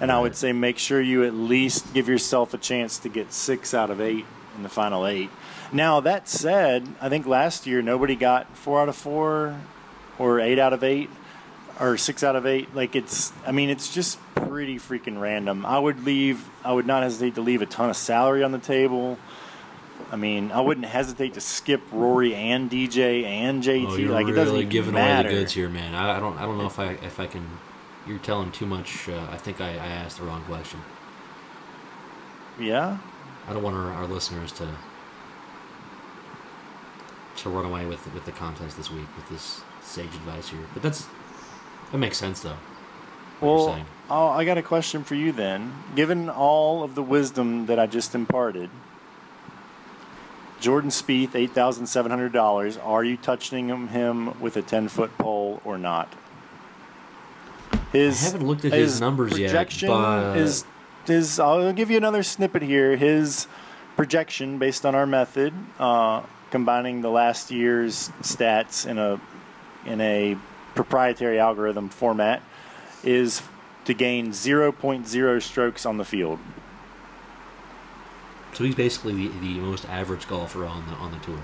[0.00, 3.32] And I would say make sure you at least give yourself a chance to get
[3.32, 4.24] 6 out of 8
[4.56, 5.28] in the final 8.
[5.72, 9.56] Now, that said, I think last year nobody got 4 out of 4
[10.18, 11.10] or 8 out of 8
[11.80, 12.74] or 6 out of 8.
[12.74, 15.66] Like it's I mean, it's just pretty freaking random.
[15.66, 18.58] I would leave I would not hesitate to leave a ton of salary on the
[18.58, 19.18] table.
[20.10, 23.86] I mean, I wouldn't hesitate to skip Rory and DJ and JT.
[23.88, 25.28] Oh, you're like it doesn't even giving matter.
[25.28, 25.94] away the goods here, man.
[25.94, 27.46] I, I don't I don't know if I if I can.
[28.06, 29.08] You're telling too much.
[29.08, 30.80] Uh, I think I, I asked the wrong question.
[32.58, 32.98] Yeah.
[33.46, 34.68] I don't want our, our listeners to
[37.36, 40.64] to run away with with the contest this week with this sage advice here.
[40.72, 41.06] But that's
[41.92, 42.56] that makes sense though.
[43.40, 45.72] Well, oh, I got a question for you then.
[45.94, 48.68] Given all of the wisdom that I just imparted,
[50.60, 52.76] Jordan Spieth, eight thousand seven hundred dollars.
[52.76, 56.12] Are you touching him, with a ten foot pole or not?
[57.92, 60.64] His I haven't looked at his numbers yet, projection but- is
[61.06, 61.38] his.
[61.38, 62.96] I'll give you another snippet here.
[62.96, 63.46] His
[63.96, 69.20] projection, based on our method, uh, combining the last year's stats in a
[69.86, 70.36] in a
[70.74, 72.42] proprietary algorithm format,
[73.02, 73.42] is
[73.84, 76.38] to gain 0.0 strokes on the field.
[78.52, 81.40] So he's basically the, the most average golfer on the on the tour.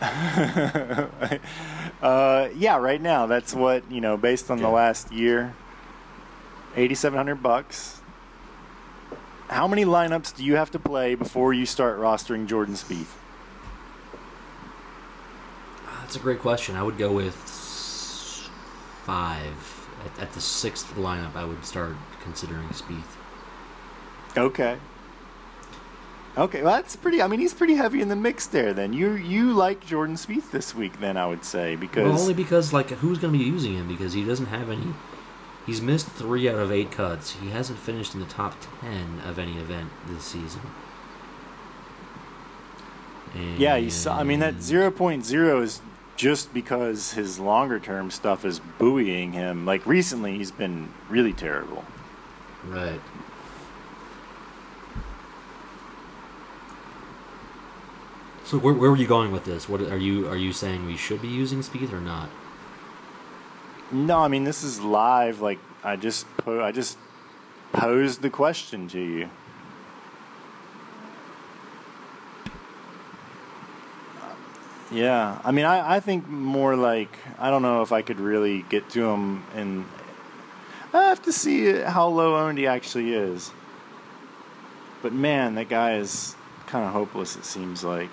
[2.02, 5.54] Uh, yeah, right now that's what you know based on the last year.
[6.74, 8.00] Eighty-seven hundred bucks.
[9.48, 13.14] How many lineups do you have to play before you start rostering Jordan Spieth?
[15.86, 16.74] Ah, That's a great question.
[16.74, 17.36] I would go with
[19.04, 19.88] five.
[20.04, 23.14] At, at the sixth lineup, I would start considering Spieth.
[24.36, 24.78] Okay.
[26.36, 27.20] Okay, well that's pretty.
[27.20, 28.72] I mean, he's pretty heavy in the mix there.
[28.72, 30.98] Then you you like Jordan Spieth this week?
[30.98, 33.86] Then I would say because Well, only because like who's going to be using him
[33.86, 34.94] because he doesn't have any.
[35.66, 37.32] He's missed three out of eight cuts.
[37.32, 40.62] He hasn't finished in the top ten of any event this season.
[43.34, 44.18] And Yeah, you saw.
[44.18, 45.80] I mean, that 0.0 is
[46.16, 49.64] just because his longer term stuff is buoying him.
[49.64, 51.84] Like recently, he's been really terrible.
[52.66, 53.00] Right.
[58.52, 59.66] So where, where were you going with this?
[59.66, 62.28] What are you are you saying we should be using Spieth or not?
[63.90, 65.40] No, I mean this is live.
[65.40, 66.98] Like I just po- I just
[67.72, 69.30] posed the question to you.
[74.90, 78.66] Yeah, I mean, I, I think more like I don't know if I could really
[78.68, 79.86] get to him, and
[80.92, 83.50] I have to see how low owned he actually is.
[85.00, 86.36] But man, that guy is
[86.66, 87.34] kind of hopeless.
[87.34, 88.10] It seems like.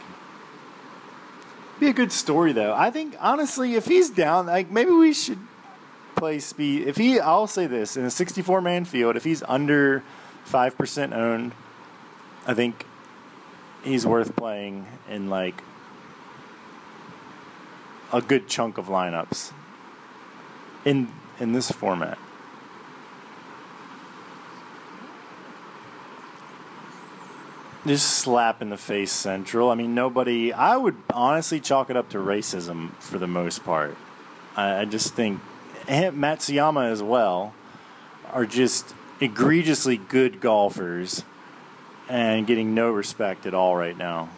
[1.80, 2.74] Be a good story though.
[2.74, 5.40] I think honestly, if he's down, like maybe we should
[6.16, 6.86] play Spieth.
[6.86, 10.04] If he, I'll say this in a 64 man field, if he's under
[10.44, 11.54] five percent owned,
[12.46, 12.86] I think
[13.84, 15.64] he's worth playing in like
[18.12, 19.54] a good chunk of lineups.
[20.84, 21.10] In
[21.40, 22.18] in this format.
[27.90, 29.72] Just slap in the face central.
[29.72, 30.54] I mean, nobody.
[30.54, 33.98] I would honestly chalk it up to racism for the most part.
[34.56, 35.42] I, I just think
[35.88, 37.56] Matsuyama as well
[38.32, 41.24] are just egregiously good golfers
[42.08, 44.30] and getting no respect at all right now.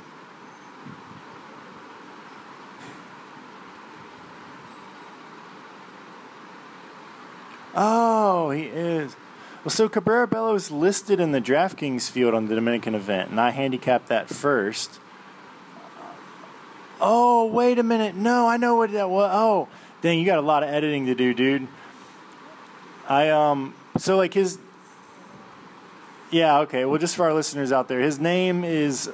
[7.76, 9.14] Oh, he is.
[9.64, 13.40] Well, so Cabrera Bello is listed in the DraftKings field on the Dominican event, and
[13.40, 15.00] I handicapped that first.
[17.00, 18.16] Oh, wait a minute.
[18.16, 19.30] No, I know what that was.
[19.32, 19.68] Oh,
[20.02, 21.68] dang, you got a lot of editing to do, dude.
[23.08, 24.58] I, um, so like his,
[26.32, 26.86] yeah, okay.
[26.86, 29.12] Well, just for our listeners out there, his name is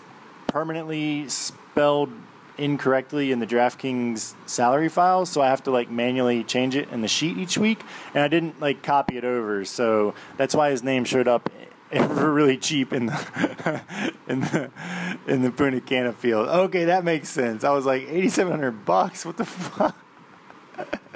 [0.47, 2.09] permanently spelled
[2.57, 7.01] incorrectly in the DraftKings salary file, so I have to like manually change it in
[7.01, 7.81] the sheet each week,
[8.13, 11.49] and I didn't like copy it over, so that's why his name showed up
[11.91, 13.81] for really cheap in the
[14.27, 14.69] in the
[15.27, 16.47] in the Punta Cana field.
[16.49, 17.63] Okay, that makes sense.
[17.63, 19.25] I was like eighty seven hundred bucks.
[19.25, 19.95] What the fuck?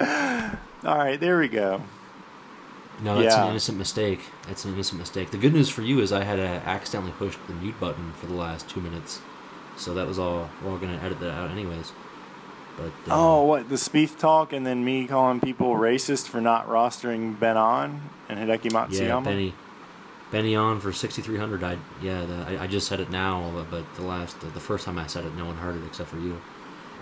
[0.84, 1.82] All right, there we go.
[3.02, 3.44] No, that's Yeah.
[3.44, 4.20] an innocent mistake.
[4.46, 5.30] That's an innocent mistake.
[5.30, 8.26] The good news for you is I had uh, accidentally pushed the mute button for
[8.26, 9.20] the last two minutes,
[9.76, 10.48] so that was all.
[10.62, 11.92] We're all gonna edit that out anyways.
[12.76, 16.68] But uh, Oh, what the Spieth talk, and then me calling people racist for not
[16.68, 18.98] rostering Ben An and Hideki Matsuyama.
[18.98, 19.54] yeah, Benny,
[20.30, 21.62] Benny on for sixty three hundred.
[21.62, 24.98] I yeah, the, I, I just said it now, but the last the first time
[24.98, 26.40] I said it, no one heard it except for you.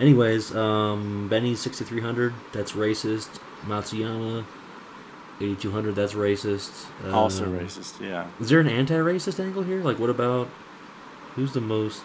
[0.01, 2.35] Anyways, um, Benny sixty three hundred.
[2.53, 3.29] That's racist.
[3.67, 4.45] Matsuyama.
[5.43, 7.99] 8200 that's racist Also Um, racist.
[7.99, 8.27] Yeah.
[8.41, 9.83] Is there an anti-racist angle here?
[9.83, 10.49] Like, what about
[11.35, 12.03] who's the most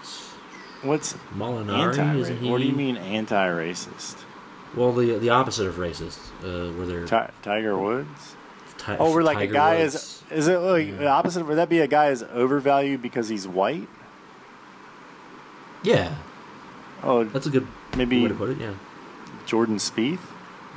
[0.81, 1.97] What's Molinari?
[1.97, 2.17] anti?
[2.19, 2.49] Isn't he?
[2.49, 4.17] What do you mean anti-racist?
[4.75, 6.19] Well, the the opposite of racist.
[6.43, 8.35] Uh, where they're Ti- Tiger Woods.
[8.77, 9.95] ti- Oh, we're like a guy Woods.
[9.95, 10.23] is.
[10.31, 11.41] Is it like the opposite?
[11.41, 13.87] Of, Would that be a guy is overvalued because he's white?
[15.83, 16.15] Yeah,
[17.03, 18.57] Oh, that's a good Maybe- way to put it.
[18.57, 18.73] Yeah,
[19.45, 20.19] Jordan Spieth.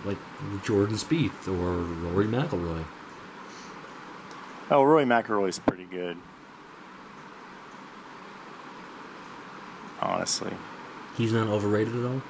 [0.05, 0.19] like
[0.63, 1.73] Jordan Spieth or
[2.13, 2.85] Rory McIlroy.
[4.71, 6.19] Oh, Rory McIlroy's pretty good.
[10.01, 10.53] Honestly,
[11.17, 12.23] He's not overrated at all.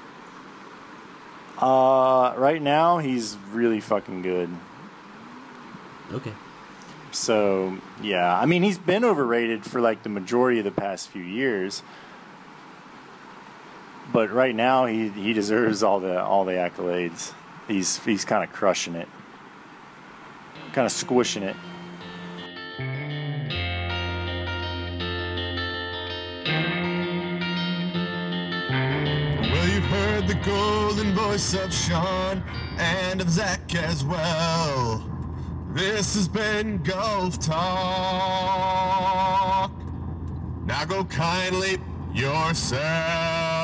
[2.32, 4.48] uh, right now he's really fucking good.
[6.12, 6.32] Okay.
[7.12, 11.22] So yeah, I mean he's been overrated for like the majority of the past few
[11.22, 11.82] years,
[14.12, 17.32] but right now he he deserves all the all the accolades.
[17.66, 19.08] He's he's kind of crushing it,
[20.72, 21.56] kind of squishing it.
[30.28, 32.44] The golden voice of Sean
[32.76, 35.02] and of Zach as well.
[35.70, 37.62] This has been Golf Talk.
[40.66, 41.78] Now go kindly
[42.12, 43.57] yourself.